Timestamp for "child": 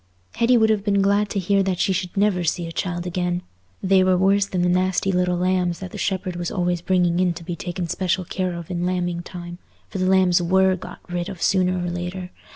2.71-3.05